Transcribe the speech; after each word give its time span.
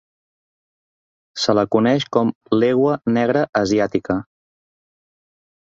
Se 1.41 1.55
la 1.57 1.65
coneix 1.75 2.07
com 2.17 2.33
l'Egua 2.63 2.97
negra 3.19 3.47
asiàtica. 3.63 4.21